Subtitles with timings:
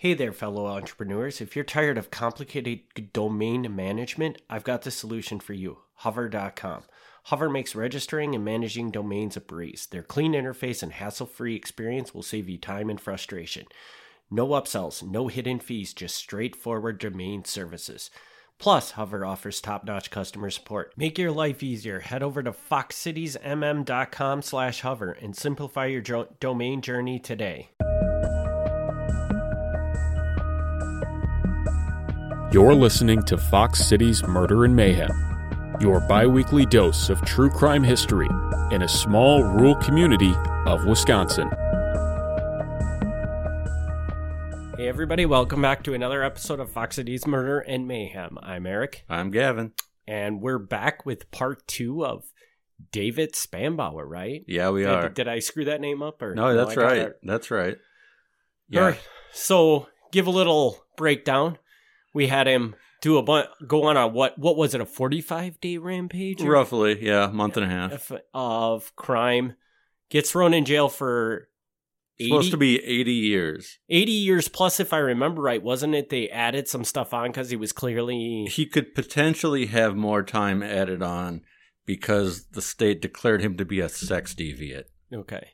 [0.00, 1.42] Hey there, fellow entrepreneurs.
[1.42, 6.84] If you're tired of complicated domain management, I've got the solution for you hover.com.
[7.24, 9.86] Hover makes registering and managing domains a breeze.
[9.90, 13.66] Their clean interface and hassle free experience will save you time and frustration.
[14.30, 18.08] No upsells, no hidden fees, just straightforward domain services.
[18.56, 20.94] Plus, Hover offers top-notch customer support.
[20.96, 22.00] Make your life easier.
[22.00, 27.68] Head over to foxcitiesmm.com slash hover and simplify your jo- domain journey today.
[32.52, 35.10] You're listening to Fox Cities Murder and Mayhem,
[35.80, 38.28] your biweekly dose of true crime history
[38.72, 40.34] in a small rural community
[40.66, 41.48] of Wisconsin.
[44.76, 48.36] Hey, everybody, welcome back to another episode of Fox Cities Murder and Mayhem.
[48.42, 49.72] I'm Eric, I'm Gavin.
[50.08, 52.24] and we're back with part two of
[52.90, 54.42] David Spanbauer, right?
[54.48, 55.08] Yeah, we Did- are.
[55.08, 56.20] Did, I screw that name up?
[56.20, 56.98] or no, that's I got right.
[56.98, 57.76] that- That's right.
[58.74, 59.00] All right.
[59.32, 61.58] So, give a little breakdown.
[62.12, 64.38] We had him do a bunch, go on a what?
[64.38, 64.80] What was it?
[64.80, 66.42] A forty-five day rampage?
[66.42, 68.10] or- Roughly, yeah, month and a half.
[68.10, 69.54] of, of crime.
[70.10, 71.48] Gets thrown in jail for
[72.18, 73.78] 80, Supposed to be 80 years.
[73.88, 76.10] 80 years plus, if I remember right, wasn't it?
[76.10, 78.46] They added some stuff on because he was clearly.
[78.50, 81.42] He could potentially have more time added on
[81.86, 84.84] because the state declared him to be a sex deviant.
[85.14, 85.50] Okay.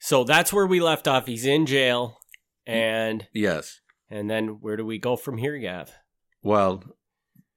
[0.00, 1.26] So that's where we left off.
[1.26, 2.18] He's in jail.
[2.66, 3.80] And Yes.
[4.12, 5.90] And then where do we go from here, Gav?
[6.42, 6.84] Well,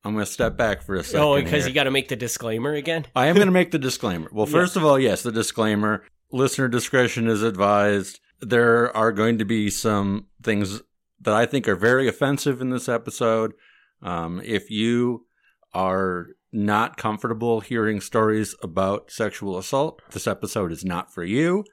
[0.03, 1.19] I'm going to step back for a second.
[1.21, 1.69] Oh, because here.
[1.69, 3.05] you got to make the disclaimer again?
[3.15, 4.29] I am going to make the disclaimer.
[4.31, 4.51] Well, Yeah.
[4.53, 6.03] first of all, yes, the disclaimer.
[6.31, 8.19] Listener discretion is advised.
[8.41, 10.81] There are going to be some things
[11.21, 13.53] that I think are very offensive in this episode.
[14.01, 15.25] Um, if you
[15.73, 21.63] are not comfortable hearing stories about sexual assault, this episode is not for you.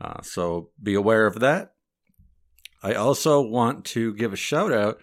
[0.00, 1.72] Uh, so be aware of that.
[2.82, 4.98] I also want to give a shout out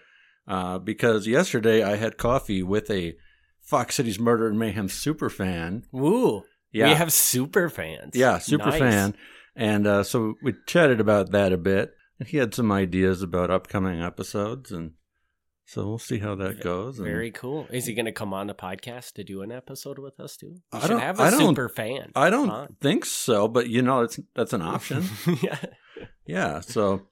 [0.48, 3.14] uh, because yesterday I had coffee with a
[3.60, 5.84] Fox Cities Murder and Mayhem super fan.
[5.92, 6.42] Woo.
[6.72, 6.88] Yeah.
[6.88, 8.14] We have super fans.
[8.14, 8.78] Yeah, super Nice.
[8.78, 9.16] fan.
[9.56, 11.92] And uh, so we chatted about that a bit.
[12.18, 14.70] And he had some ideas about upcoming episodes.
[14.72, 14.92] And
[15.64, 16.98] so we'll see how that goes.
[16.98, 17.66] And Very cool.
[17.70, 20.56] Is he going to come on the podcast to do an episode with us too?
[20.72, 22.12] We I don't- have a I super fan.
[22.14, 22.76] I don't on.
[22.80, 25.04] think so, but you know, it's that's an option.
[25.42, 25.58] yeah.
[26.26, 26.60] yeah.
[26.60, 27.02] So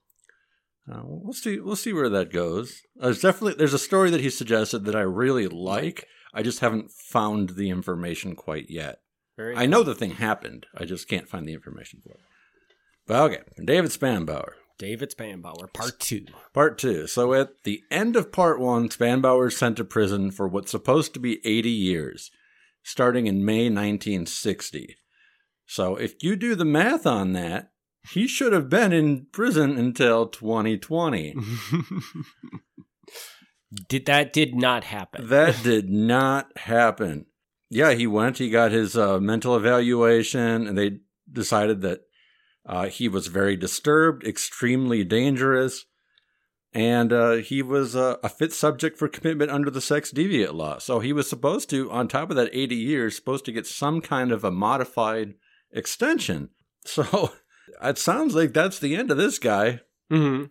[0.91, 1.59] uh, we'll see.
[1.59, 2.81] We'll see where that goes.
[2.99, 6.07] Uh, there's definitely there's a story that he suggested that I really like.
[6.33, 8.99] I just haven't found the information quite yet.
[9.37, 10.65] Very I know the thing happened.
[10.75, 12.21] I just can't find the information for it.
[13.07, 14.53] But okay, David Spanbauer.
[14.77, 16.25] David Spanbauer, part two.
[16.53, 17.07] Part two.
[17.07, 21.13] So at the end of part one, Spanbauer is sent to prison for what's supposed
[21.13, 22.31] to be 80 years,
[22.81, 24.95] starting in May 1960.
[25.65, 27.72] So if you do the math on that,
[28.11, 31.35] he should have been in prison until 2020.
[33.87, 35.27] did that did not happen?
[35.27, 37.25] that did not happen.
[37.69, 40.99] Yeah, he went, he got his uh, mental evaluation, and they
[41.31, 42.01] decided that
[42.65, 45.85] uh, he was very disturbed, extremely dangerous,
[46.73, 50.79] and uh, he was uh, a fit subject for commitment under the sex deviant law.
[50.79, 54.01] So he was supposed to, on top of that 80 years, supposed to get some
[54.01, 55.35] kind of a modified
[55.71, 56.49] extension.
[56.85, 57.31] So
[57.81, 60.45] it sounds like that's the end of this guy, hmm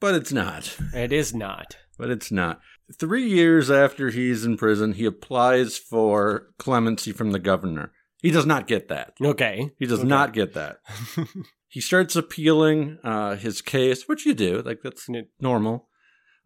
[0.00, 0.76] but it's not.
[0.94, 1.76] It is not.
[1.98, 2.60] But it's not.
[2.98, 7.92] Three years after he's in prison, he applies for clemency from the governor.
[8.22, 9.12] He does not get that.
[9.22, 9.70] Okay.
[9.78, 10.08] He does Okay.
[10.08, 10.78] not get that.
[11.68, 15.06] he starts appealing uh, his case, which you do, like that's
[15.38, 15.88] normal.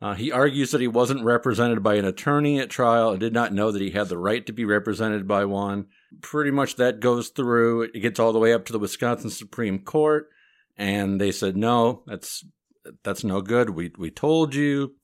[0.02, 3.52] Uh, he argues that he wasn't represented by an attorney at trial and did not
[3.54, 5.86] know that he had the right to be represented by one.
[6.20, 7.82] Pretty much that goes through.
[7.82, 10.28] It gets all the way up to the Wisconsin Supreme Court,
[10.76, 12.44] and they said no, that's
[13.02, 13.70] that's no good.
[13.70, 14.94] We we told you.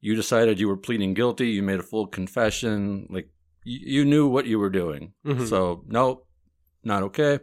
[0.00, 1.48] You decided you were pleading guilty.
[1.48, 3.06] You made a full confession.
[3.08, 3.30] Like
[3.64, 5.14] you, you knew what you were doing.
[5.24, 5.48] Mhm.
[5.48, 6.26] So nope,
[6.82, 7.40] not okay.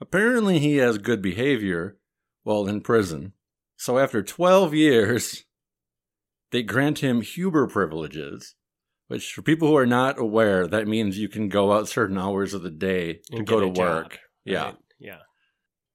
[0.00, 1.98] Apparently, he has good behavior
[2.42, 3.34] while in prison.
[3.76, 5.44] So after 12 years,
[6.50, 8.54] they grant him Huber privileges,
[9.10, 12.54] which for people who are not aware, that means you can go out certain hours
[12.54, 14.18] of the day to And go to a job, work.
[14.44, 14.64] Yeah.
[14.64, 14.76] Right.
[14.98, 15.18] Yeah.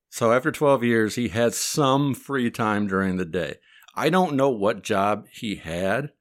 [0.10, 3.56] So after 12 years, he had some free time during the day.
[3.96, 6.12] I don't know what job he had,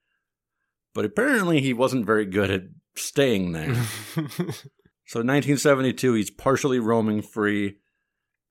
[0.95, 2.63] but apparently he wasn't very good at
[2.97, 3.75] staying there.
[5.07, 7.77] So in 1972, he's partially roaming free.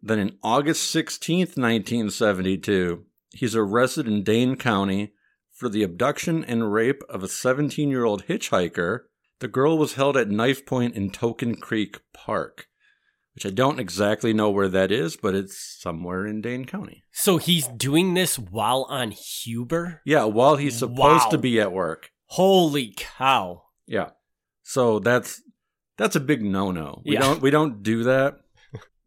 [0.02, 5.14] Then in August 16th, 1972, he's arrested in Dane County
[5.54, 9.02] for the abduction and rape of a 17 year old hitchhiker.
[9.40, 12.68] The girl was held at knife point in Token Creek Park.
[13.36, 17.04] which I don't exactly know where that is, but it's somewhere in Dane County.
[17.12, 20.02] So he's doing this while on Huber?
[20.06, 21.30] Yeah, while he's supposed Wow.
[21.32, 22.12] to be at work.
[22.28, 23.64] Holy cow.
[23.88, 24.12] Yeah.
[24.62, 25.42] So that's
[25.98, 27.02] that's a big no-no.
[27.06, 27.22] We Yeah.
[27.22, 28.36] don't we don't do that.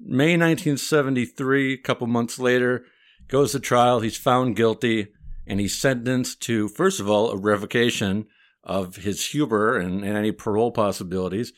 [0.01, 2.85] May 1973, a couple months later,
[3.29, 4.01] goes to trial.
[4.01, 5.09] He's found guilty
[5.47, 8.27] and he's sentenced to first of all a revocation
[8.65, 11.53] of his Huber and, and any parole possibilities,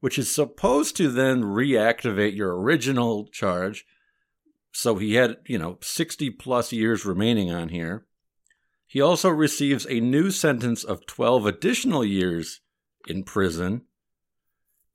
[0.00, 3.86] which is supposed to then reactivate your original charge.
[4.72, 8.06] So he had, you know, 60 plus years remaining on here.
[8.86, 12.60] He also receives a new sentence of 12 additional years
[13.06, 13.82] in prison,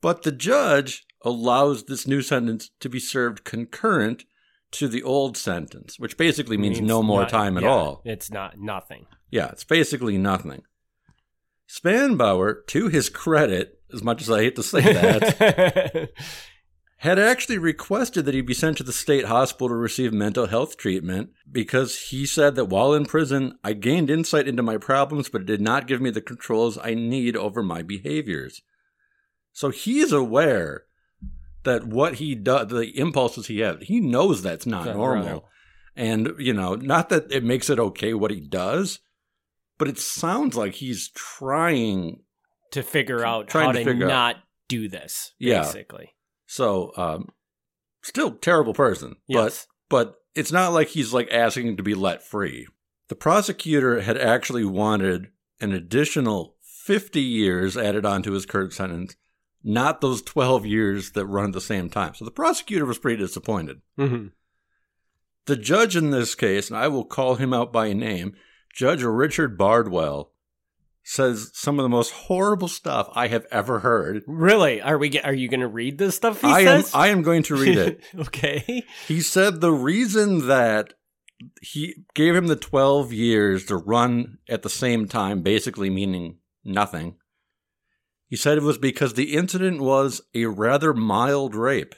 [0.02, 4.26] but the judge allows this new sentence to be served concurrent
[4.74, 8.02] to the old sentence, which basically means, no more not- time at yeah, all.
[8.06, 9.06] It's not nothing.
[9.30, 10.64] Yeah, it's basically nothing.
[11.68, 16.10] Spanbauer, to his credit, as much as I hate to say that,
[16.98, 20.78] had actually requested that he be sent to the state hospital to receive mental health
[20.78, 25.42] treatment because he said that while in prison, I gained insight into my problems, but
[25.42, 28.62] it did not give me the controls I need over my behaviors.
[29.52, 30.84] So he's aware
[31.64, 35.26] that what he does, the impulses he has, he knows that's not Not normal.
[35.34, 35.42] right.
[35.96, 39.00] And, you know, not that it makes it okay what he does,
[39.78, 42.22] but it sounds like he's trying
[42.72, 44.10] to figure out Trying how to to, figure out.
[44.10, 44.36] not
[44.68, 45.62] do this, Yeah.
[45.62, 46.14] basically.
[46.48, 47.30] So, um,
[48.02, 49.68] still terrible person, Yes.
[49.90, 52.68] but but it's not like he's like asking to be let free.
[53.10, 55.28] The prosecutor had actually wanted
[55.62, 59.16] an additional 50 years added onto his current sentence,
[59.64, 62.14] not those 12 years that run at the same time.
[62.16, 63.82] So the prosecutor was pretty disappointed.
[63.98, 64.28] hmm
[65.46, 68.34] The judge in this case, and I will call him out by name,
[68.76, 70.32] Judge Richard Bardwell,
[71.04, 74.24] says some of the most horrible stuff I have ever heard.
[74.26, 74.82] Really?
[74.82, 75.20] Are we?
[75.20, 76.42] Are you going to read this stuff?
[76.42, 76.84] He I am?
[76.94, 78.04] I am going to read it.
[78.20, 78.84] okay.
[79.08, 80.94] He said the reason that
[81.62, 87.16] he gave him the 12 years to run at the same time, basically meaning nothing.
[88.34, 91.94] He said it was because the incident was a rather mild rape.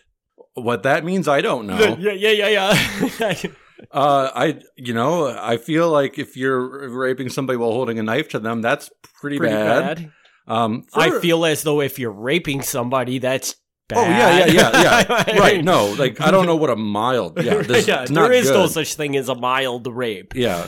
[0.53, 1.95] What that means, I don't know.
[1.97, 3.35] Yeah, yeah, yeah, yeah.
[3.91, 8.27] Uh, I, you know, I feel like if you're raping somebody while holding a knife
[8.29, 8.89] to them, that's
[9.21, 9.95] pretty, Pretty bad.
[9.95, 10.11] bad.
[10.45, 13.55] Um, I feel as though if you're raping somebody, that's
[13.87, 13.97] bad.
[13.97, 15.39] Oh yeah, yeah, yeah, yeah.
[15.39, 15.63] right.
[15.63, 17.41] No, like I don't know what a mild.
[17.41, 20.35] Yeah, this, yeah, there is no such thing as a mild rape.
[20.35, 20.67] Yeah.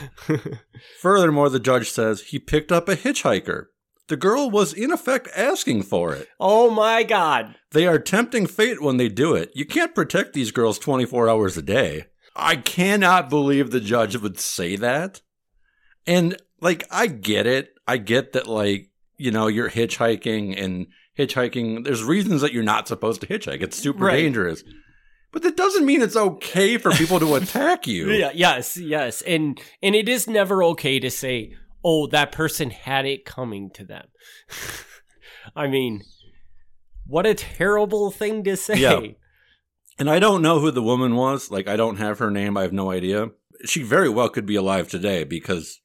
[1.01, 3.65] Furthermore, the judge says he picked up a hitchhiker.
[4.07, 6.27] The girl was in effect asking for it.
[6.39, 7.55] Oh my god.
[7.71, 9.51] They are tempting fate when they do it.
[9.53, 12.05] You can't protect these girls 24 hours a day.
[12.35, 15.21] I cannot believe the judge would say that.
[16.05, 17.73] And like I get it.
[17.87, 20.87] I get that like, you know, you're hitchhiking and
[21.17, 23.61] hitchhiking there's reasons that you're not supposed to hitchhike.
[23.61, 24.17] It's super Right.
[24.17, 24.63] dangerous.
[25.33, 28.09] But that doesn't mean it's okay for people to attack you.
[28.11, 29.21] Yeah, yes, yes.
[29.23, 33.83] And and it is never okay to say, "Oh, that person had it coming to
[33.83, 34.07] them."
[35.55, 36.03] I mean,
[37.05, 38.77] what a terrible thing to say.
[38.77, 39.01] Yeah.
[39.99, 41.49] And I don't know who the woman was.
[41.49, 42.55] Like, I don't have her name.
[42.57, 43.29] I have no idea.
[43.65, 45.79] She very well could be alive today because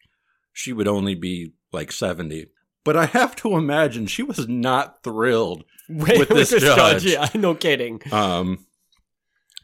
[0.52, 2.48] she would only be like 70.
[2.84, 7.04] But I have to imagine she was not thrilled with this judge.
[7.04, 8.00] Yeah, no kidding.
[8.12, 8.66] um,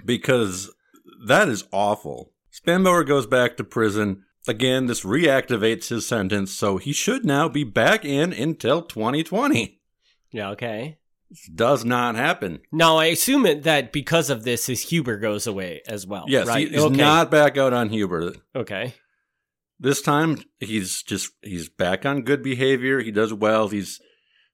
[0.05, 0.71] because
[1.27, 2.33] that is awful.
[2.53, 4.25] Spanbauer goes back to prison.
[4.47, 9.81] Again, this reactivates his sentence, so he should now be back in until 2020.
[10.31, 10.99] Yeah, okay.
[11.31, 12.61] This does not happen.
[12.73, 16.25] Now I assume it, that because of this, his Huber goes away as well.
[16.29, 16.67] Yes, right?
[16.67, 16.97] he- he's okay.
[16.97, 18.35] not back out on Huber.
[18.55, 18.95] okay.
[19.81, 23.01] This time he's just he's back on good behavior.
[23.01, 23.69] He does well.
[23.69, 24.01] He's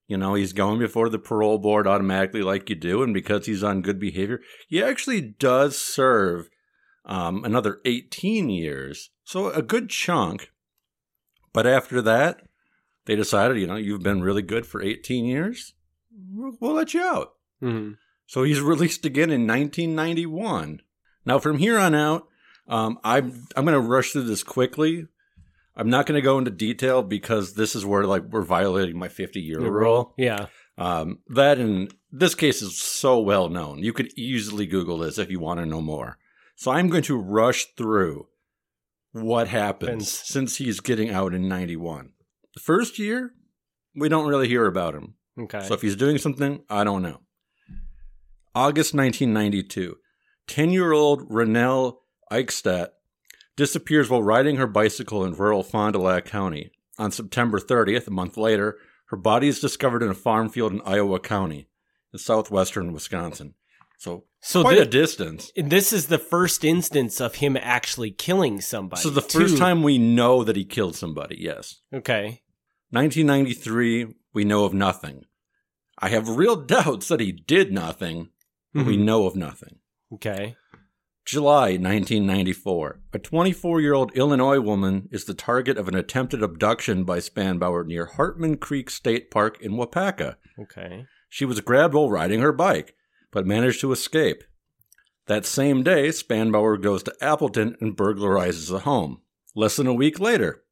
[0.06, 3.64] you know, he's going before the parole board automatically like you do, and because he's
[3.64, 6.50] on good behavior, he actually does serve
[7.06, 9.10] um, another 18 years.
[9.24, 10.50] So a good chunk.
[11.52, 12.42] But after that,
[13.06, 15.74] they decided, you know, you've been really good for 18 years.
[16.32, 17.34] We'll, we'll let you out.
[17.60, 17.92] hmm
[18.26, 20.80] So he's released again in 1991.
[21.26, 22.28] Now, from here on out,
[22.68, 25.06] um, I'm I'm going to rush through this quickly.
[25.76, 29.08] I'm not going to go into detail because this is where like we're violating my
[29.08, 30.14] 50 year rule.
[30.16, 30.46] Yeah.
[30.76, 33.78] Um, that in this case is so well known.
[33.82, 36.18] You could easily Google this if you want to know more.
[36.56, 38.28] So I'm going to rush through
[39.14, 40.08] what happens Happens.
[40.10, 42.10] since he's getting out in 91.
[42.54, 43.32] The first year,
[43.94, 45.14] we don't really hear about him.
[45.38, 45.62] Okay.
[45.66, 47.20] So if he's doing something, I don't know.
[48.54, 49.96] August 1992.
[50.46, 51.96] 10 year old Ronelle
[52.30, 52.88] Eichstedt
[53.56, 56.70] disappears while riding her bicycle in rural Fond du Lac County.
[56.98, 60.80] On September 30th, a month later, her body is discovered in a farm field in
[60.84, 61.68] Iowa County,
[62.12, 63.54] in southwestern Wisconsin.
[63.98, 65.50] So, So quite a distance.
[65.56, 69.02] this is the first instance of him actually killing somebody.
[69.02, 69.58] So the first too.
[69.58, 71.80] time we know that he killed somebody, yes.
[71.92, 72.42] Okay.
[72.90, 75.24] 1993, we know of nothing.
[75.98, 78.30] I have real doubts that he did nothing,
[78.72, 79.04] but we mm-hmm.
[79.04, 79.76] know of nothing.
[80.12, 80.56] Okay.
[81.24, 83.00] July 1994.
[83.14, 87.86] A 24 year old Illinois woman is the target of an attempted abduction by Spanbauer
[87.86, 90.36] near Hartman Creek State Park in Waupaca.
[90.60, 91.06] Okay.
[91.30, 92.94] She was grabbed while riding her bike,
[93.34, 94.44] but managed to escape.
[95.26, 99.22] That same day, Spanbauer goes to Appleton and burglarizes a home.
[99.56, 100.62] Less than a week later,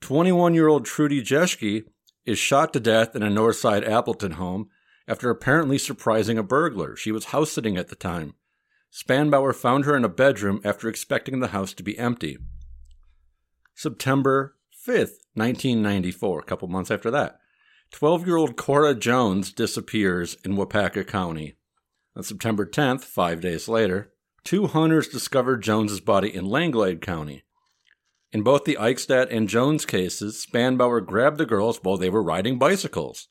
[0.00, 1.84] 21 year old Trudi Jeschke
[2.24, 4.70] is shot to death in a Northside Appleton home
[5.06, 6.96] after apparently surprising a burglar.
[6.96, 8.34] She was house sitting at the time.
[8.90, 12.38] Spanbauer found her in a bedroom after expecting the house to be empty.
[13.74, 17.38] September 5th, 1994, a couple months after that.
[17.92, 21.57] 12 year old Cora Jones disappears in Waupaca County.
[22.18, 27.44] On September 10th, five days later, two hunters discovered Jones's body in Langlade County.
[28.32, 32.58] In both the Eichstedt and Jones cases, Spanbauer grabbed the girls while they were riding
[32.58, 33.28] bicycles.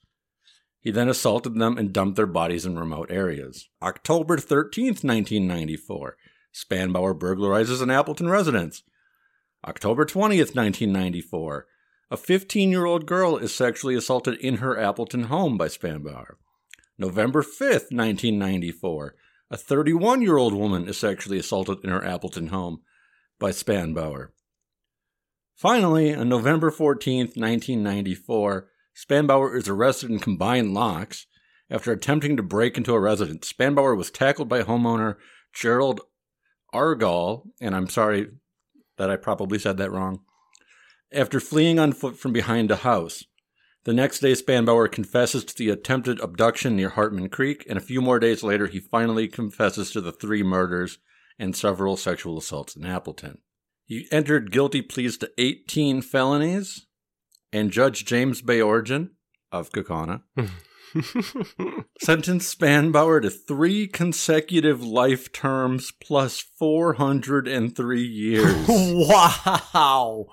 [0.79, 3.67] He then assaulted them and dumped their bodies in remote areas.
[3.81, 6.15] October 13th, 1994,
[6.55, 8.83] Spanbauer burglarizes an Appleton residence.
[9.65, 11.67] October 20th, 1994,
[12.09, 16.35] a 15 year old girl is sexually assaulted in her Appleton home by Spanbauer.
[16.97, 19.15] November 5th, 1994,
[19.51, 22.81] a 31 year old woman is sexually assaulted in her Appleton home
[23.39, 24.29] by Spanbauer.
[25.55, 31.27] Finally, on November 14th, 1994, Spanbauer is arrested in combined locks
[31.69, 33.51] after attempting to break into a residence.
[33.51, 35.17] Spanbauer was tackled by homeowner
[35.53, 36.01] Gerald
[36.73, 38.27] Argall, and I'm sorry
[38.97, 40.21] that I probably said that wrong,
[41.11, 43.23] after fleeing on foot from behind a house.
[43.87, 48.01] The next day, Spanbauer confesses to the attempted abduction near Hartman Creek, and a few
[48.01, 50.97] more days later, he finally confesses to the three murders
[51.39, 53.37] and several sexual assaults in Appleton.
[53.85, 56.85] He entered guilty pleas to 18 felonies,
[57.53, 59.11] and Judge James Bayorgeon
[59.53, 60.23] of Kaukauna
[62.01, 68.67] sentenced Spanbauer to three consecutive life terms plus 403 years.
[68.67, 70.25] wow.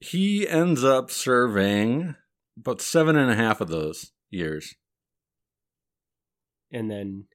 [0.00, 2.16] he ends up serving
[2.60, 4.74] about seven and a half of those years.
[6.72, 7.26] And then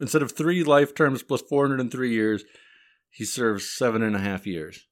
[0.00, 2.44] Instead of three life terms plus 403 years,
[3.10, 4.86] he serves seven and a half years.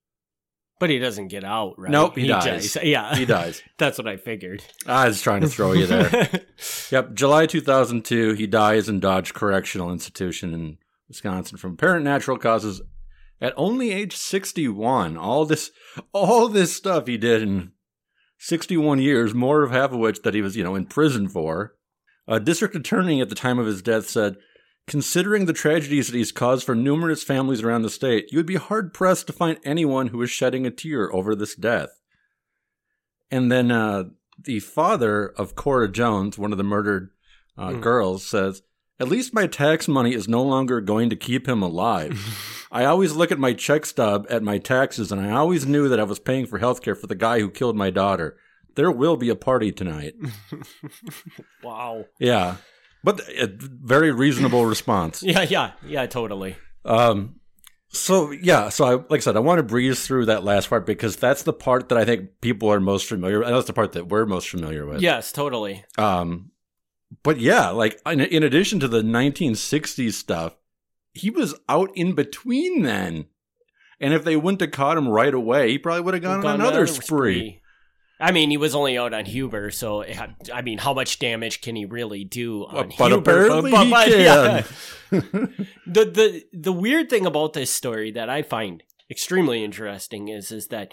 [0.80, 1.92] but he doesn't get out, right?
[1.92, 2.72] Nope, he dies.
[2.72, 3.14] just- yeah.
[3.14, 3.62] He dies.
[3.78, 4.64] That's what I figured.
[4.86, 6.10] I was trying to throw you there.
[6.90, 10.78] Yep, July 2002, he dies in Dodge Correctional Institution in
[11.08, 12.80] Wisconsin from apparent natural causes
[13.40, 15.16] at only age 61.
[15.18, 15.70] All this
[16.12, 17.72] all this stuff he did in
[18.38, 21.74] 61 years, more of half of which that he was, you know, in prison for.
[22.28, 24.36] A district attorney at the time of his death said,
[24.86, 28.54] Considering the tragedies that he's caused for numerous families around the state, you would be
[28.56, 31.88] hard pressed to find anyone who is shedding a tear over this death.
[33.30, 34.04] And then uh,
[34.40, 37.10] the father of Cora Jones, one of the murdered
[37.58, 37.80] uh, Mm.
[37.80, 38.62] girls, says,
[38.98, 42.66] At least my tax money is no longer going to keep him alive.
[42.72, 46.00] I always look at my check stub at my taxes, and I always knew that
[46.00, 48.36] I was paying for health care for the guy who killed my daughter.
[48.74, 50.14] There will be a party tonight.
[51.62, 52.04] wow.
[52.18, 52.56] Yeah.
[53.04, 55.22] But a very reasonable response.
[55.22, 56.56] Yeah, yeah, yeah, totally.
[56.84, 57.36] Um,
[57.88, 60.86] so yeah, so I, like I said, I want to breeze through that last part
[60.86, 63.38] because that's the part that I think people are most familiar.
[63.40, 63.48] with.
[63.48, 65.00] That's the part that we're most familiar with.
[65.00, 65.84] Yes, totally.
[65.96, 66.50] Um,
[67.22, 70.56] but yeah, like in, in addition to the 1960s stuff,
[71.12, 73.26] he was out in between then.
[73.98, 76.60] And if they wouldn't have caught him right away, he probably would have gone, on
[76.60, 77.62] another spree.
[78.18, 80.04] I mean, he was only out on Huber, so
[80.52, 83.18] I mean, how much damage can he really do on but Huber?
[83.18, 84.62] apparently he yeah.
[85.10, 85.68] can.
[85.86, 90.68] the the the weird thing about this story that I find extremely interesting is is
[90.68, 90.92] that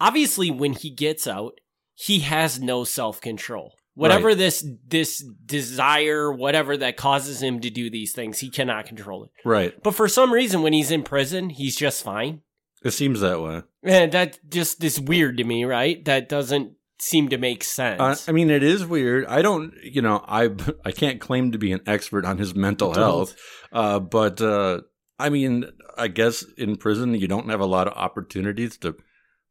[0.00, 1.60] obviously when he gets out,
[1.94, 3.74] he has no self control.
[3.96, 9.24] Whatever this this desire, whatever that causes him to do these things, he cannot control
[9.24, 9.30] it.
[9.44, 9.74] right.
[9.82, 12.42] But for some reason, when he's in prison, he's just fine.
[12.84, 13.62] It seems that way.
[13.82, 16.04] And that just is weird to me, right?
[16.04, 18.00] That doesn't seem to make sense.
[18.00, 19.26] Uh, I mean, it is weird.
[19.26, 20.50] I don't, you know, I
[20.84, 23.36] I can't claim to be an expert on his mental Mental health,
[23.72, 24.82] uh, but uh,
[25.18, 25.64] I mean,
[25.96, 28.94] I guess in prison you don't have a lot of opportunities to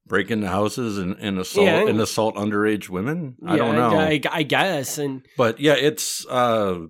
[0.07, 1.88] break into houses and, and assault Yeah.
[1.88, 3.35] and assault underage women.
[3.45, 6.25] I Yeah, don't know, I, I guess, and but yeah, it's.
[6.27, 6.88] Uh,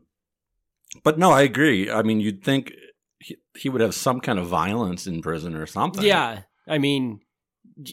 [1.03, 1.89] but no, I agree.
[1.91, 2.72] I mean, you'd think
[3.19, 6.03] he, he would have some kind of violence in prison or something.
[6.03, 7.19] yeah, I mean,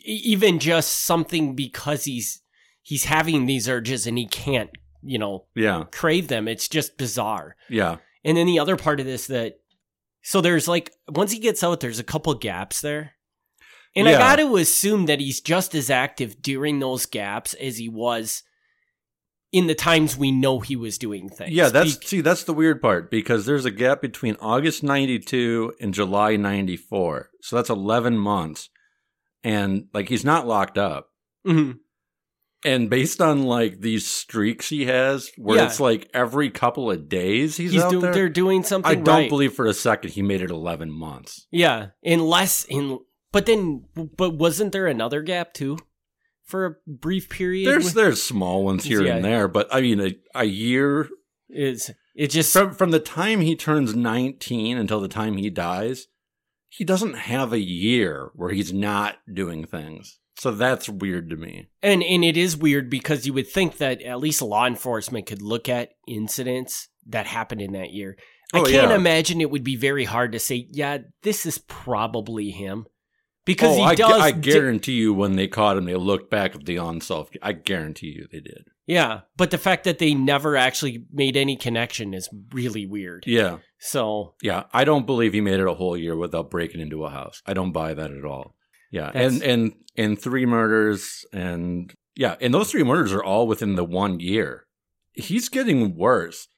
[0.05, 2.43] even just something because he's
[2.83, 4.71] he's having these urges and he can't,
[5.02, 6.49] you know, yeah, crave them.
[6.49, 7.57] It's just bizarre.
[7.69, 9.61] yeah, And then the other part of this that
[10.23, 13.12] So there's like once he gets out, there's a couple gaps there.
[13.95, 17.89] And I got to assume that he's just as active during those gaps as he
[17.89, 18.43] was
[19.53, 21.51] in the times we know he was doing things.
[21.53, 25.75] Yeah, that's Be- see, that's the weird part because there's a gap between August '92
[25.79, 28.71] and July '94, so that's 11 months,
[29.45, 31.11] and like he's not locked up.
[31.47, 31.81] Mhm.
[32.65, 35.67] And based on like these streaks he has, where Yeah.
[35.67, 38.95] it's like every couple of days he's, he's out doing there, they're doing something I
[38.95, 39.29] don't right.
[39.29, 41.47] believe for a second he made it 11 months.
[41.51, 43.01] Yeah, unless in
[43.33, 43.85] but then
[44.17, 45.79] but wasn't there another gap too
[46.45, 47.67] for a brief period?
[47.67, 49.17] There's with- there's small ones here Yeah.
[49.17, 51.09] and there, but I mean a, a year
[51.49, 56.07] is it just from from the time he turns 19 until the time he dies,
[56.69, 60.19] he doesn't have a year where he's not doing things.
[60.39, 61.69] So that's weird to me.
[61.83, 65.43] and and it is weird because you would think that at least law enforcement could
[65.43, 68.17] look at incidents that happened in that year.
[68.55, 68.95] I Oh, can't yeah.
[68.97, 72.87] imagine it would be very hard to say, yeah, this is probably him.
[73.45, 76.31] Because oh, he I, does I di- guarantee you when they caught him, they looked
[76.31, 77.31] back at the on self.
[77.43, 78.69] I guarantee you they did.
[78.87, 83.25] Yeah, but the fact that they never actually made any connection is really weird.
[83.27, 83.59] Yeah.
[83.79, 87.11] So Yeah, I don't believe he made it a whole year without breaking into a
[87.11, 87.43] house.
[87.47, 88.55] I don't buy that at all.
[88.91, 93.75] Yeah, and and and three murders, and yeah, and those three murders are all within
[93.75, 94.67] the one year.
[95.13, 96.49] He's getting worse,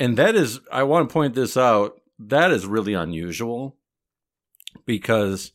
[0.00, 2.00] and that is I want to point this out.
[2.18, 3.76] That is really unusual
[4.84, 5.52] because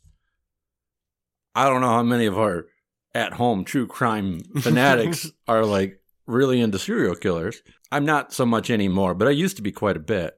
[1.55, 2.65] I don't know how many of our
[3.13, 7.61] at home true crime fanatics are like really into serial killers.
[7.91, 10.35] I'm not so much anymore, but I used to be quite a bit.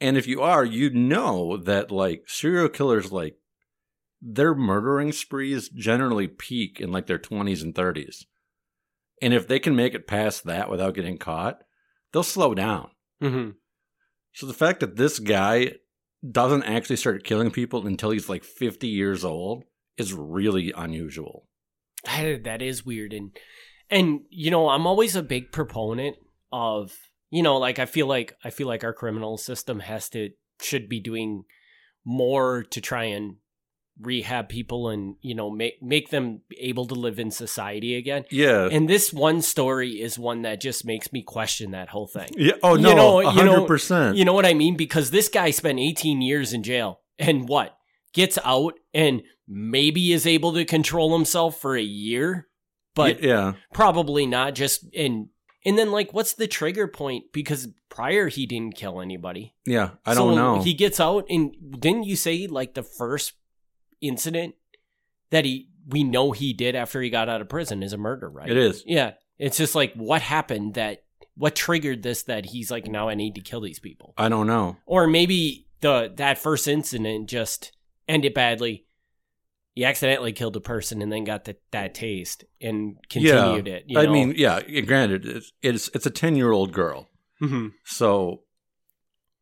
[0.00, 3.36] And if you are, you know that like serial killers, like
[4.20, 8.24] their murdering sprees generally peak in like their 20s and 30s.
[9.22, 11.62] And if they can make it past that without getting caught,
[12.12, 12.90] they'll slow down.
[13.22, 13.54] mhm.
[14.32, 15.74] So the fact that this guy
[16.28, 19.62] doesn't actually start killing people until he's like 50 years old
[19.98, 21.46] is really unusual.
[22.04, 23.30] That, is weird and
[23.90, 26.16] and you know i'm always a big proponent
[26.52, 26.92] of
[27.30, 30.88] you know like i feel like i feel like our criminal system has to should
[30.88, 31.44] be doing
[32.04, 33.36] more to try and
[34.00, 38.68] rehab people and you know make make them able to live in society again Yeah.
[38.70, 42.52] and this one story is one that just makes me question that whole thing yeah.
[42.62, 44.16] Oh You no, know- you know- 100%.
[44.16, 47.76] you know what i mean because this guy spent 18 years in jail and what
[48.12, 52.48] gets out and maybe is able to control himself for a year
[52.94, 53.52] but yeah.
[53.72, 55.28] probably not just and
[55.64, 59.90] and then like what's the trigger point because prior he didn't kill anybody Yeah.
[60.06, 60.60] I don't know.
[60.62, 63.34] he gets out and didn't you say like the first
[64.00, 64.54] incident
[65.30, 68.28] that he we know he did after he got out of prison is a murder
[68.30, 68.82] right it is.
[68.86, 71.02] yeah it's just like what happened that
[71.36, 74.46] what triggered this that he's like now i need to kill these people I don't
[74.46, 74.76] know.
[74.86, 77.72] or maybe the that first incident just
[78.08, 78.86] ended badly
[79.74, 83.98] he accidentally killed a person and then got the, that taste and continued it you
[83.98, 84.12] I know?
[84.12, 84.60] mean, yeah.
[84.82, 87.08] Granted, it's it's, it's a ten year old girl,
[87.42, 87.72] Mhm.
[87.84, 88.42] so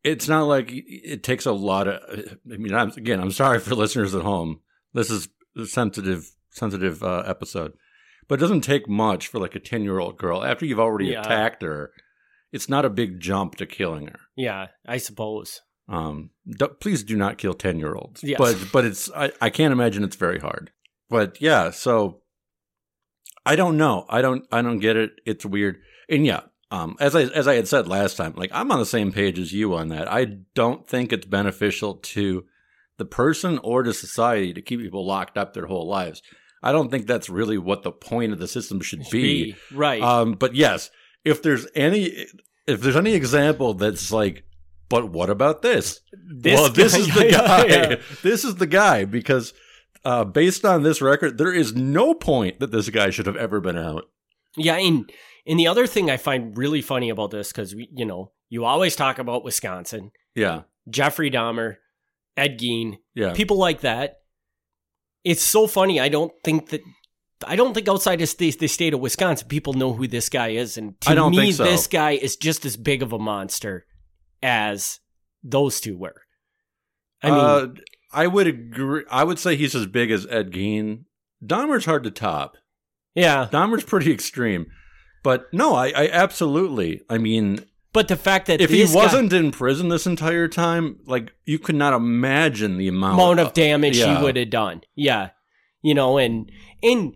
[0.05, 2.01] it's not like it takes a lot of.
[2.53, 4.61] I mean, I'm, again, I'm sorry for listeners at home.
[4.95, 7.73] This is a sensitive, sensitive uh, episode,
[8.29, 11.07] but it doesn't take much for like a ten year old girl after you've already
[11.11, 11.21] Yeah.
[11.21, 11.93] attacked her.
[12.51, 14.19] It's not a big jump to killing her.
[14.37, 18.23] yeah i suppose Um, do, please do not kill ten year olds.
[18.23, 18.39] Yes.
[18.39, 20.71] But but it's I, I can't imagine it's very hard.
[21.09, 22.21] But yeah, so
[23.45, 24.07] I don't know.
[24.09, 25.13] I don't I don't get it.
[25.27, 25.81] It's weird.
[26.09, 28.87] And yeah, um, as I as I had said last time, like I'm on the
[28.87, 30.11] same page as you on that.
[30.11, 32.45] I don't think it's beneficial to
[32.99, 36.23] the person or to society to keep people locked up their whole lives.
[36.63, 39.57] I don't think that's really what the point of the system should be.
[39.73, 40.91] right Um, but yes,
[41.25, 42.27] if there's any
[42.67, 44.45] if there's any example that's like,
[44.93, 46.01] but what about this?
[46.13, 47.65] This well, this guy- is the yeah, guy.
[47.67, 47.97] yeah.
[48.23, 49.55] This is the guy because
[50.05, 53.59] uh, based on this record, there is no point that this guy should have ever
[53.59, 54.05] been out.
[54.55, 55.11] Yeah, and
[55.47, 58.67] and the other thing I find really funny about this because we, you know, you
[58.67, 61.77] always talk about Wisconsin, Yeah, Jeffrey Dahmer,
[62.37, 64.19] Ed Gein, yeah, people like that.
[65.25, 66.01] It's so funny.
[66.01, 66.83] I don't think that.
[67.47, 70.49] I don't think outside of the, the state of Wisconsin, people know who this guy
[70.49, 71.65] is, and to me, think so.
[71.65, 73.87] this guy is just as big of a monster
[74.43, 75.01] as
[75.43, 76.23] those two were.
[77.23, 77.69] I mean, uh,
[78.13, 79.05] I would agree.
[79.11, 81.05] I would say he's as big as Ed Gein.
[81.45, 82.57] Dahmer's hard to top.
[83.15, 84.67] yeah, Dahmer's pretty extreme,
[85.23, 87.03] but no, I, I absolutely.
[87.09, 91.33] I mean, but the fact that if he wasn't in prison this entire time, like
[91.45, 94.17] you could not imagine the amount, amount of damage yeah.
[94.17, 94.83] he would have done.
[94.95, 95.31] Yeah.
[95.83, 96.51] You know, and
[96.83, 97.15] and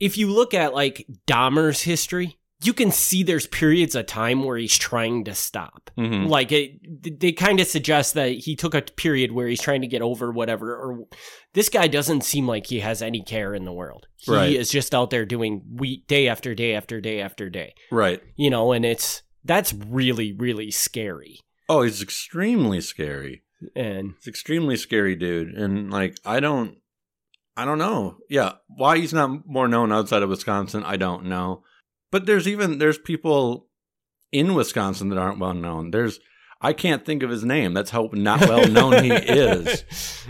[0.00, 4.56] if you look at like Dahmer's history, you can see there's periods of time where
[4.56, 5.90] he's trying to stop.
[5.96, 6.28] Mhm.
[6.28, 9.86] Like it, they kind of suggest that he took a period where he's trying to
[9.86, 10.74] get over whatever.
[10.74, 11.04] Or
[11.54, 14.06] this guy doesn't seem like he has any care in the world.
[14.16, 14.52] He Right.
[14.56, 17.74] is just out there doing week day after day after day after day.
[17.92, 18.20] Right.
[18.36, 21.38] You know, and it's that's really really scary.
[21.68, 23.42] Oh, he's extremely scary.
[23.76, 25.48] And It's extremely scary, dude.
[25.54, 26.78] And like, I don't,
[27.56, 28.18] I don't know.
[28.30, 31.62] Yeah, why he's not more known outside of Wisconsin, I don't know.
[32.10, 33.68] But there's even there's people
[34.32, 35.90] in Wisconsin that aren't well known.
[35.90, 36.20] There's
[36.60, 37.74] I can't think of his name.
[37.74, 39.84] That's how not well known he is.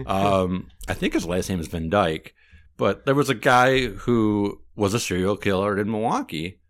[0.07, 2.35] Um, I think his last name is Van Dyke.
[2.77, 6.61] But there was a guy who was a serial killer in Milwaukee.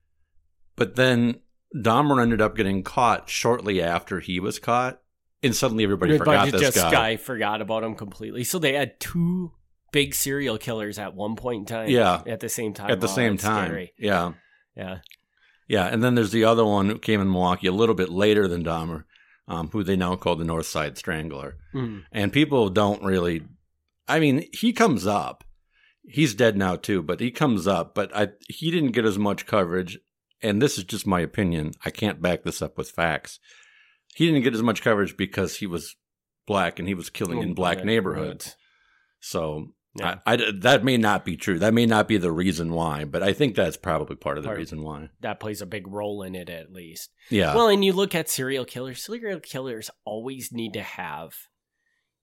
[0.77, 1.41] But then
[1.77, 5.01] Dahmer ended up getting caught shortly after he was caught.
[5.43, 6.91] And suddenly everybody forgot this just guy.
[6.91, 8.43] guy forgot about him completely.
[8.43, 9.53] So they had two
[9.93, 11.91] big serial killers at one point in time.
[11.91, 12.23] Yeah.
[12.27, 12.91] at the same time.
[12.91, 13.67] at the same time.
[13.67, 13.93] scary.
[13.99, 14.33] Yeah.
[14.79, 14.99] Yeah,
[15.67, 15.87] Yeah.
[15.87, 18.65] And then there's the other one who came in Milwaukee a little bit later than
[18.65, 19.05] Dahmer,
[19.49, 21.57] um, who they now call the North Side Strangler.
[21.75, 22.05] Mm.
[22.13, 23.43] And people don't really,
[24.07, 25.45] I mean, he comes up.
[26.07, 29.45] He's dead now too, but he comes up, but I, he didn't get as much
[29.45, 29.99] coverage.
[30.41, 31.73] And this is just my opinion.
[31.85, 33.41] I can't back this up with facts.
[34.15, 35.97] He didn't get as much coverage because he was
[36.47, 38.57] black and he was killing in black neighborhoods.
[39.21, 40.19] So Yeah.
[40.27, 41.59] I, I- that may not be true.
[41.59, 44.49] That may not be the reason why, but I think that's probably part of the
[44.49, 45.09] Part- reason why.
[45.21, 47.11] that plays a big role in it at least.
[47.31, 47.55] Yeah.
[47.55, 49.03] Well, and you look at serial killers.
[49.05, 51.33] Serial killers always need to have,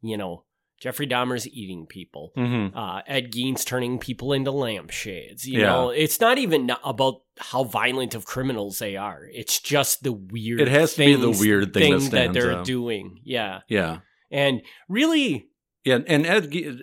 [0.01, 0.45] you know,
[0.79, 2.31] Jeffrey Dahmer's eating people.
[2.35, 5.47] hmm Uh, Ed Gein's turning people into lampshades.
[5.47, 5.65] You Yeah.
[5.67, 9.21] know, it's not even about how violent of criminals they are.
[9.33, 10.59] It's just the weird.
[10.61, 12.65] It has to be the weird thing that that they're out.
[12.65, 13.19] doing.
[13.23, 13.99] Yeah, Yeah.
[14.31, 15.47] and really,
[15.85, 15.99] Yeah.
[16.07, 16.81] And Ed, Gein,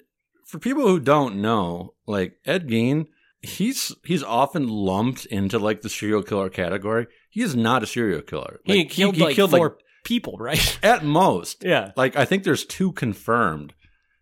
[0.53, 3.07] for people who don't know, like Ed Gein,
[3.41, 7.07] he's he's often lumped into like the serial killer category.
[7.31, 8.61] He is not a serial killer.
[8.65, 10.79] he Like, killed like four people, right?
[10.83, 11.65] at most.
[11.65, 11.93] yeah.
[11.97, 13.73] Like I think there's two confirmed.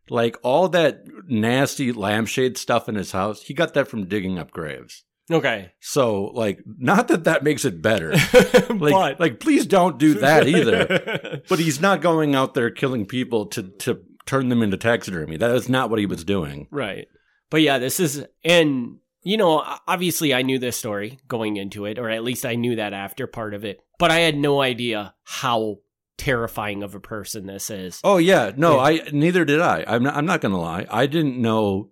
[0.09, 4.53] Like all that nasty lampshade stuff in his house, he got that from digging up
[4.53, 5.03] graves.
[5.33, 5.73] Okay.
[5.81, 8.15] So like, not that that makes it better.
[8.71, 11.43] Like, but like please don't do that either.
[11.49, 15.37] But he's not going out there killing people to to turn them into taxidermy.
[15.37, 16.69] That is not what he was doing.
[16.71, 17.09] Right.
[17.51, 21.99] But yeah, this is, and you know, obviously I knew this story going into it,
[21.99, 25.15] or at least I knew that after part of it, but I had no idea
[25.25, 25.79] how
[26.17, 28.01] terrifying of a person this is.
[28.05, 28.83] Oh yeah, no, Yeah.
[28.83, 29.85] I neither did I.
[29.87, 30.87] I'm not, I'm not going to lie.
[30.91, 31.91] I didn't know.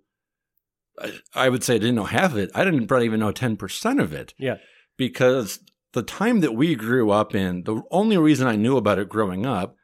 [1.33, 2.51] I, would say I didn't know half of it.
[2.53, 4.33] I didn't probably even know ten percent of it.
[4.37, 4.57] Yeah.
[4.97, 5.59] because
[5.93, 9.45] the time that we grew up in, the only reason I knew about it growing
[9.45, 9.75] up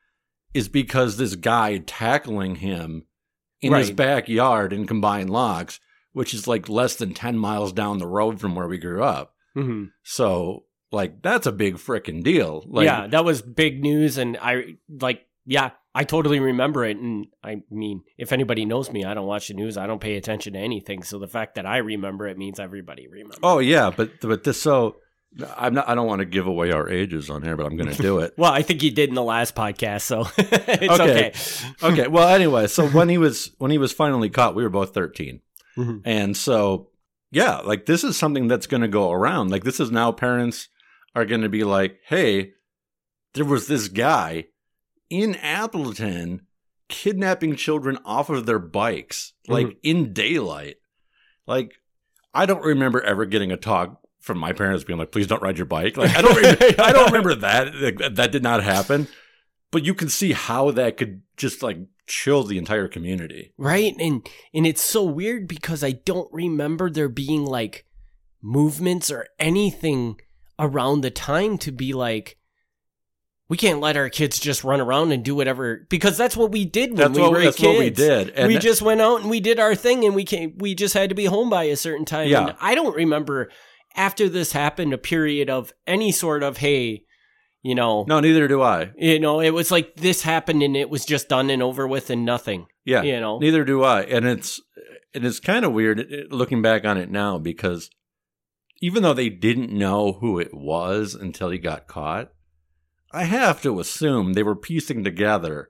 [0.56, 3.06] is because this guy tackling him
[3.62, 5.80] in his backyard in combined locks,
[6.14, 9.34] which is like less than ten miles down the road from where we grew up.
[9.56, 9.90] Mhm.
[10.04, 12.64] So, like, that's a big freaking deal.
[12.68, 16.98] Like, yeah, that was big news, and I like, yeah, I totally remember it.
[16.98, 20.16] And I mean, if anybody knows me, I don't watch the news, I don't pay
[20.16, 21.04] attention to anything.
[21.04, 23.40] So the fact that I remember it means everybody remembers.
[23.44, 24.98] Oh yeah, but but this so
[25.58, 25.90] I'm not.
[25.90, 28.20] I don't want to give away our ages on here, but I'm going to do
[28.20, 28.34] it.
[28.38, 31.28] Well, I think you did in the last podcast, so it's Okay.
[31.28, 31.34] okay.
[31.84, 32.08] okay.
[32.08, 35.42] Well, anyway, so when he was when he was finally caught, we were both 13,
[35.78, 36.02] Mhm.
[36.06, 36.90] and so
[37.32, 39.52] yeah, like this is something that's going to go around.
[39.52, 40.70] Like this is now parents
[41.16, 42.52] are going to be like, hey,
[43.34, 44.46] there was this guy
[45.10, 46.42] in Appleton
[46.88, 49.78] kidnapping children off of their bikes, like Mhm.
[49.84, 50.76] in daylight.
[51.46, 51.74] Like
[52.34, 55.58] I don't remember ever getting a talk from my parents being like, "Please don't ride
[55.58, 57.76] your bike." Like I don't, re- I don't remember that.
[57.76, 59.08] Like, that- that did not happen.
[59.72, 63.54] But you can see how that could just like chill the entire community.
[63.58, 63.94] Right?
[64.00, 67.86] And and it's so weird because I don't remember there being like
[68.42, 70.20] movements or anything
[70.58, 72.38] around the time to be like
[73.50, 76.66] we can't let our kids just run around and do whatever because that's what we
[76.66, 77.68] did when That's we what were that's kids.
[77.68, 78.30] what we did.
[78.32, 80.94] And we just went out and we did our thing and we came we just
[80.96, 82.28] had to be home by a certain time.
[82.30, 82.48] Yeah.
[82.48, 83.52] And I don't remember
[83.96, 87.04] after this happened a period of any sort of hey,
[87.62, 88.92] you know, no, neither do I.
[88.98, 92.10] you know, it was like this happened and it was just done and over with
[92.10, 92.68] and nothing.
[92.84, 93.40] Yeah, You know.
[93.40, 94.04] neither do I.
[94.04, 94.62] And it's
[95.14, 97.90] and it's kind of weird looking back on it now because
[98.82, 102.30] even though they didn't know who it was until he got caught,
[103.12, 105.70] I have to assume they were piecing together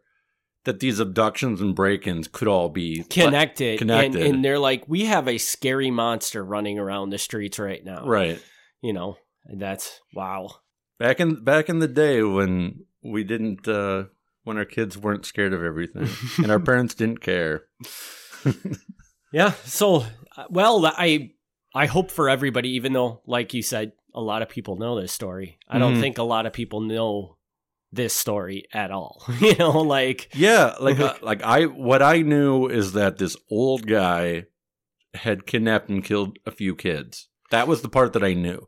[0.65, 4.21] that these abductions and break-ins could all be connected, Connected.
[4.21, 8.06] And, and they're like, we have a scary monster running around the streets right now.
[8.06, 8.41] right.
[8.82, 10.49] You know, and that's wow.
[10.99, 14.04] Back in back in the day when we didn't uh
[14.43, 16.08] when our kids weren't scared of everything
[16.43, 17.63] and our parents didn't care.
[19.32, 19.51] Yeah.
[19.65, 20.06] So,
[20.38, 21.32] uh, well, I
[21.73, 25.12] I hope for everybody, even though, like you said, a lot of people know this
[25.12, 25.58] story.
[25.67, 25.99] I don't Mhm.
[25.99, 27.35] think a lot of people know
[27.95, 29.23] this story at all.
[29.39, 33.88] you know, like Yeah, like uh, like I what I knew is that this old
[33.88, 34.45] guy
[35.13, 37.29] had kidnapped and killed a few kids.
[37.51, 38.67] That was the part that I knew.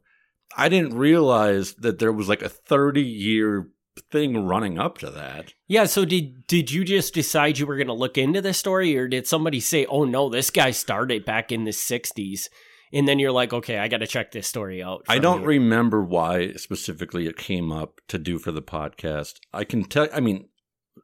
[0.55, 3.69] I didn't realize that there was like a 30 year
[4.11, 5.53] thing running up to that.
[5.67, 8.97] Yeah, so did did you just decide you were going to look into this story
[8.97, 12.49] or did somebody say, "Oh no, this guy started back in the 60s."
[12.93, 15.47] And then you're like, "Okay, I got to check this story out." I don't you."
[15.47, 19.35] remember why specifically it came up to do for the podcast.
[19.53, 20.49] I can tell I mean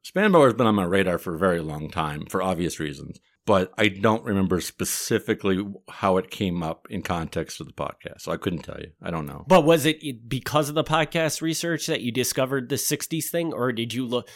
[0.03, 3.71] Spanbauer has been on my radar for a very long time for obvious reasons, but
[3.77, 8.21] I don't remember specifically how it came up in context of the podcast.
[8.21, 8.91] So I couldn't tell you.
[9.01, 9.45] I don't know.
[9.47, 13.71] But was it because of the podcast research that you discovered the 60s thing or
[13.71, 14.29] did you look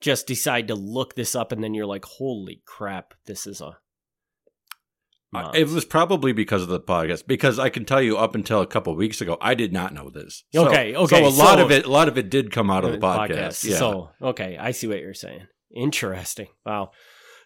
[0.00, 3.78] just decide to look this up and then you're like, "Holy crap, this is a
[5.34, 7.26] Uh, It was probably because of the podcast.
[7.26, 9.92] Because I can tell you, up until a couple of weeks ago, I did not
[9.94, 10.44] know this.
[10.52, 12.70] So- Okay, okay, So a lot so- of it, a lot of it did come
[12.70, 13.64] out of the podcast.
[13.64, 13.76] Yeah.
[13.76, 15.46] So, okay, I see what you're saying.
[15.74, 16.48] Interesting.
[16.64, 16.90] Wow.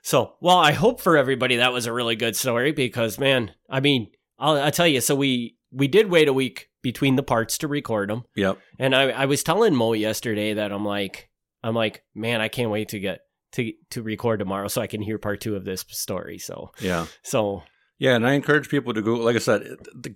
[0.02, 3.80] So, well, I hope for everybody that was a really good story because, man, I
[3.80, 5.00] mean, I'll, I'll tell you.
[5.00, 8.58] So we we did wait a week between the parts to record them, yep.
[8.78, 11.28] and I I was telling Mo yesterday that I'm like
[11.64, 13.20] I'm like, man, I can't wait to get
[13.52, 16.38] to to record tomorrow so I can hear part two of this story.
[16.38, 17.06] So Yeah.
[17.24, 17.64] so
[17.98, 19.14] Yeah, and I encourage people to go.
[19.14, 19.62] Like I said,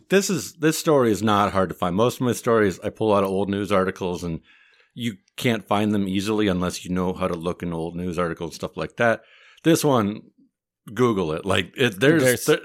[0.09, 1.97] this is this story is not hard to find.
[1.97, 4.41] Most of my stories, I pull out of old news articles, and
[4.95, 8.51] you can't find them easily unless you know how to look in old news articles
[8.51, 9.23] and stuff like that.
[9.65, 10.21] This one,
[10.95, 11.45] Google it.
[11.45, 12.59] Like it, there's, There's- there,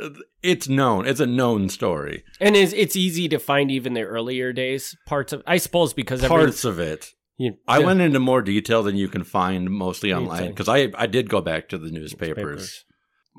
[0.43, 1.08] it's known.
[1.08, 2.23] It's a known story.
[2.39, 6.23] and it's it's easy to find even the earlier days parts of I suppose because
[6.23, 7.08] every- Parts of it.
[7.38, 11.08] you- I went into more detail than you can find mostly online because I I
[11.08, 12.84] did go back to the newspapers.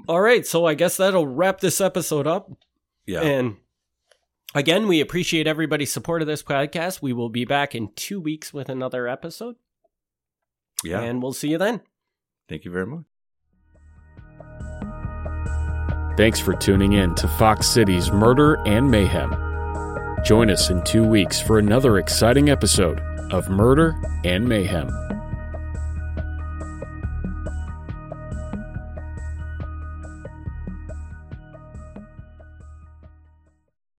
[0.06, 2.50] All right, so I guess that'll wrap this episode up.
[3.06, 3.22] Yeah.
[3.22, 3.56] And
[4.54, 7.02] again, we appreciate everybody's support of this podcast.
[7.02, 9.56] We will be back in two weeks with another episode.
[10.84, 11.00] yeah.
[11.00, 11.80] And we'll see you then.
[12.48, 13.04] Thank you very much.
[16.16, 19.30] Thanks for tuning in to Fox Cities Murder and Mayhem.
[20.24, 22.98] Join us in two weeks for another exciting episode
[23.30, 24.88] of Murder and Mayhem.